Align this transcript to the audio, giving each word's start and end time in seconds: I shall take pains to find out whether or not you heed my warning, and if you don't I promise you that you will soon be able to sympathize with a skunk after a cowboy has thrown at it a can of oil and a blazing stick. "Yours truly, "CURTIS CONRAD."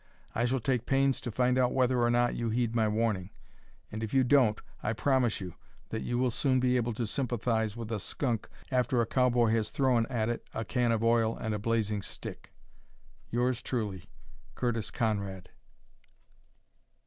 I 0.33 0.45
shall 0.45 0.57
take 0.59 0.87
pains 0.87 1.21
to 1.21 1.29
find 1.29 1.59
out 1.59 1.75
whether 1.75 2.01
or 2.01 2.09
not 2.09 2.33
you 2.33 2.49
heed 2.49 2.75
my 2.75 2.87
warning, 2.87 3.29
and 3.91 4.01
if 4.01 4.15
you 4.15 4.23
don't 4.23 4.59
I 4.81 4.93
promise 4.93 5.39
you 5.39 5.53
that 5.89 6.01
you 6.01 6.17
will 6.17 6.31
soon 6.31 6.59
be 6.59 6.75
able 6.75 6.93
to 6.93 7.05
sympathize 7.05 7.77
with 7.77 7.91
a 7.91 7.99
skunk 7.99 8.49
after 8.71 8.99
a 8.99 9.05
cowboy 9.05 9.51
has 9.51 9.69
thrown 9.69 10.07
at 10.07 10.27
it 10.27 10.43
a 10.55 10.65
can 10.65 10.91
of 10.91 11.03
oil 11.03 11.37
and 11.37 11.53
a 11.53 11.59
blazing 11.59 12.01
stick. 12.01 12.51
"Yours 13.29 13.61
truly, 13.61 14.05
"CURTIS 14.55 14.89
CONRAD." 14.89 15.49